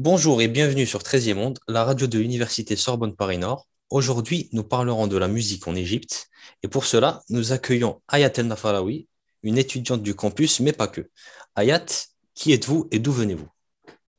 [0.00, 3.66] Bonjour et bienvenue sur 13e Monde, la radio de l'Université Sorbonne Paris Nord.
[3.90, 6.28] Aujourd'hui, nous parlerons de la musique en Égypte
[6.62, 9.08] et pour cela, nous accueillons Ayat El Nafarawi,
[9.42, 11.10] une étudiante du campus, mais pas que.
[11.56, 11.84] Ayat,
[12.32, 13.48] qui êtes-vous et d'où venez-vous?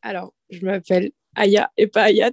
[0.01, 2.31] Alors, je m'appelle Aya et pas Ayat.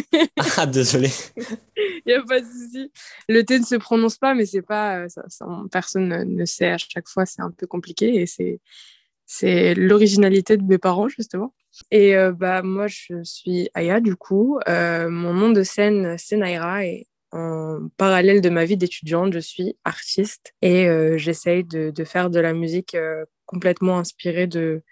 [0.56, 1.10] ah, désolé.
[1.36, 2.90] Il n'y a pas de souci.
[3.28, 6.78] Le T ne se prononce pas, mais c'est pas, euh, ça, personne ne sait à
[6.78, 8.58] chaque fois, c'est un peu compliqué et c'est,
[9.26, 11.52] c'est l'originalité de mes parents, justement.
[11.90, 14.58] Et euh, bah, moi, je suis Aya, du coup.
[14.68, 16.84] Euh, mon nom de scène, c'est Naira.
[16.84, 20.54] Et en parallèle de ma vie d'étudiante, je suis artiste.
[20.62, 22.96] Et euh, j'essaye de, de, faire de la musique
[23.46, 24.82] complètement inspirée de,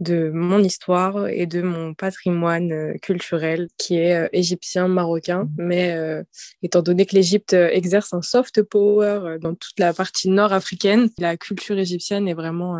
[0.00, 5.44] de mon histoire et de mon patrimoine culturel qui est égyptien, marocain.
[5.44, 5.48] Mmh.
[5.58, 6.24] Mais
[6.62, 11.78] étant donné que l'Égypte exerce un soft power dans toute la partie nord-africaine, la culture
[11.78, 12.78] égyptienne est vraiment,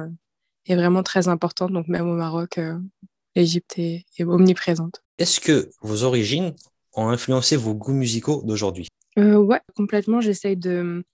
[0.66, 1.72] est vraiment très importante.
[1.72, 2.58] Donc même au Maroc,
[3.34, 5.02] l'Égypte est, omniprésente.
[5.18, 6.54] Est-ce que vos origines
[6.94, 8.88] ont influencé vos goûts musicaux d'aujourd'hui?
[9.18, 10.20] Euh, Ouais, complètement.
[10.20, 11.04] J'essaye de,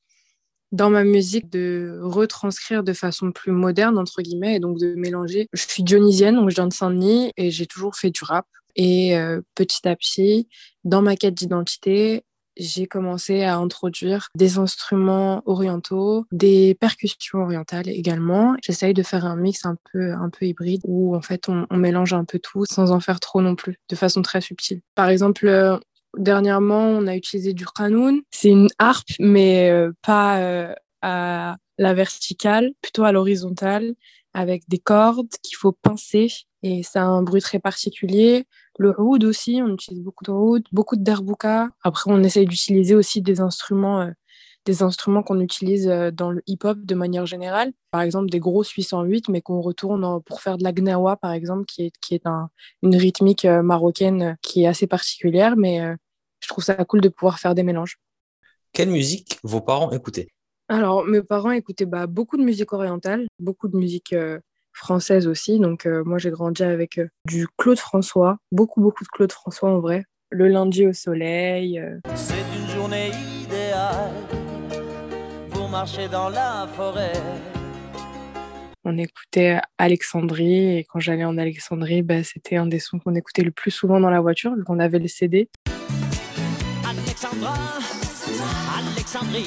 [0.73, 5.49] dans ma musique, de retranscrire de façon plus moderne, entre guillemets, et donc de mélanger.
[5.53, 8.47] Je suis dionysienne, donc je viens de Saint-Denis, et j'ai toujours fait du rap.
[8.77, 10.49] Et euh, petit à petit,
[10.85, 12.23] dans ma quête d'identité,
[12.59, 18.57] j'ai commencé à introduire des instruments orientaux, des percussions orientales également.
[18.63, 22.13] J'essaye de faire un mix un peu, un peu hybride où en fait on, mélange
[22.13, 24.81] un peu tout sans en faire trop non plus, de façon très subtile.
[24.97, 25.79] Par exemple, euh,
[26.17, 28.21] dernièrement, on a utilisé du qanoun.
[28.31, 33.95] C'est une harpe, mais euh, pas euh, à la verticale, plutôt à l'horizontale,
[34.35, 36.29] avec des cordes qu'il faut pincer
[36.63, 38.47] et ça a un bruit très particulier.
[38.79, 41.69] Le oud aussi, on utilise beaucoup de oud, beaucoup de derbouka.
[41.83, 44.11] Après, on essaye d'utiliser aussi des instruments, euh,
[44.65, 47.73] des instruments qu'on utilise euh, dans le hip-hop de manière générale.
[47.91, 51.65] Par exemple, des gros 808, mais qu'on retourne pour faire de la gnawa, par exemple,
[51.65, 52.51] qui est, qui est un,
[52.85, 55.81] une rythmique euh, marocaine qui est assez particulière, mais
[56.39, 57.99] je trouve ça cool de pouvoir faire des mélanges.
[58.73, 60.29] Quelle musique vos parents écoutaient?
[60.69, 64.15] Alors, mes parents écoutaient bah, beaucoup de musique orientale, beaucoup de musique
[64.79, 65.59] française aussi.
[65.59, 69.71] Donc euh, moi j'ai grandi avec euh, du Claude François, beaucoup beaucoup de Claude François
[69.71, 70.05] en vrai.
[70.31, 71.79] Le lundi au soleil.
[71.79, 71.99] Euh.
[72.15, 73.11] C'est une journée
[73.43, 74.13] idéale
[75.51, 77.13] pour marcher dans la forêt.
[78.85, 83.43] On écoutait Alexandrie et quand j'allais en Alexandrie, bah, c'était un des sons qu'on écoutait
[83.43, 85.51] le plus souvent dans la voiture vu qu'on avait le CD.
[86.89, 87.55] Alexandra,
[88.79, 89.45] Alexandrie,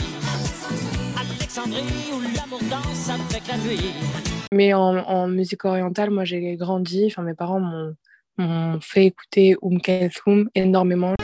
[1.18, 4.41] Alexandrie où l'amour danse avec la nuit.
[4.54, 10.50] Mais en, musique orientale, moi j'ai grandi, enfin mes parents m'ont fait écouter Oum Kalthoum
[10.56, 11.16] énormément.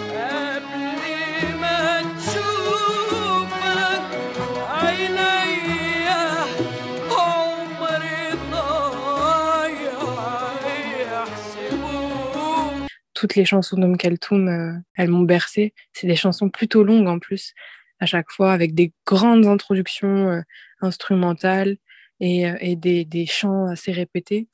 [13.13, 15.73] Toutes les chansons d'Oum Kalthoum, euh, elles m'ont bercé.
[15.91, 17.53] C'est des chansons plutôt longues en plus,
[17.99, 20.41] à chaque fois, avec des grandes introductions euh,
[20.79, 21.77] instrumentales
[22.19, 24.47] et, euh, et des, des, chants assez répétés.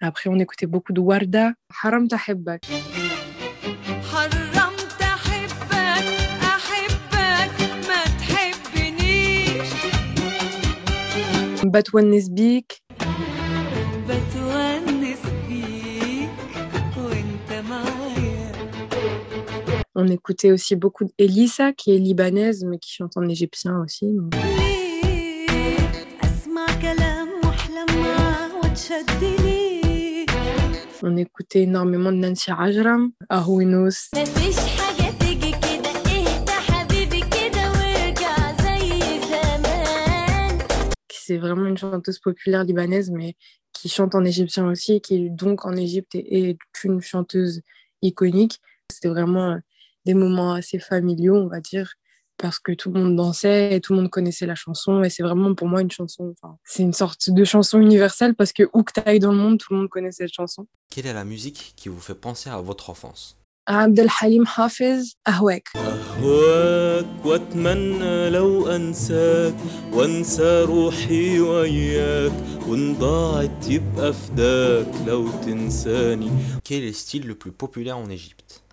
[0.00, 2.66] Après, on écoutait beaucoup de Warda, Haram Tahibbak.
[19.96, 24.14] On écoutait aussi beaucoup d'Elissa, qui est libanaise, mais qui chante en égyptien aussi.
[31.02, 34.10] On écoutait énormément de Nancy Ajram, Ahouinos.
[41.10, 43.36] C'est vraiment une chanteuse populaire libanaise, mais
[43.72, 47.62] qui chante en égyptien aussi, qui donc en Égypte est une chanteuse
[48.02, 48.60] iconique.
[48.90, 49.58] C'était vraiment
[50.04, 51.94] des moments assez familiaux, on va dire
[52.44, 55.02] parce que tout le monde dansait et tout le monde connaissait la chanson.
[55.02, 58.64] Et c'est vraiment pour moi une chanson, c'est une sorte de chanson universelle parce que
[58.74, 60.66] où que tu ailles dans le monde, tout le monde connaît cette chanson.
[60.90, 63.38] Quelle est la musique qui vous fait penser à votre enfance?
[63.64, 65.68] Abdelhalim Hafiz, Ahwek.
[76.62, 78.63] Quel est le style le plus populaire en Égypte?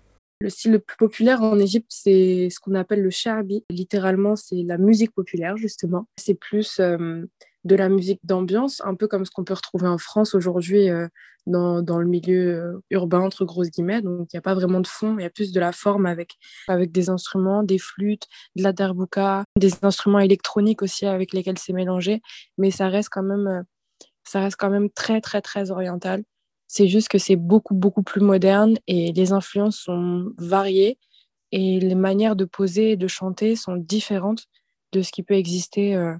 [0.42, 3.64] Le style le plus populaire en Égypte, c'est ce qu'on appelle le sharbi.
[3.70, 6.08] Littéralement, c'est la musique populaire, justement.
[6.18, 7.24] C'est plus euh,
[7.64, 11.06] de la musique d'ambiance, un peu comme ce qu'on peut retrouver en France aujourd'hui euh,
[11.46, 14.02] dans, dans, le milieu euh, urbain, entre grosses guillemets.
[14.02, 16.06] Donc, il n'y a pas vraiment de fond, il y a plus de la forme
[16.06, 16.34] avec,
[16.66, 21.72] avec des instruments, des flûtes, de la derbouka, des instruments électroniques aussi avec lesquels c'est
[21.72, 22.20] mélangé.
[22.58, 23.64] Mais ça reste quand même,
[24.24, 26.24] ça reste quand même très, très, très oriental
[26.74, 30.96] C'est juste que c'est beaucoup, beaucoup plus moderne et les influences sont variées
[31.50, 34.46] et les manières de poser et de chanter sont différentes
[34.92, 36.14] de ce qui peut exister euh,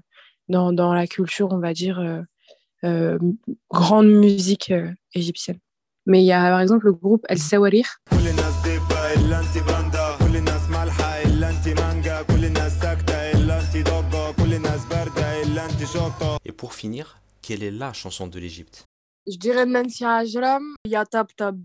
[0.49, 2.21] dans, dans, la culture, on va dire, euh,
[2.83, 3.17] euh,
[3.71, 4.71] grande musique
[5.15, 5.57] égyptienne.
[6.05, 7.97] Mais il y a par exemple le groupe El Sawarir.
[16.45, 18.85] Et pour finir, quelle est la chanson de l'Égypte?
[19.25, 21.57] Je dirais Nancy Ajram, Yatab Tab.